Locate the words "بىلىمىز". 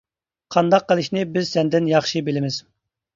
2.31-2.59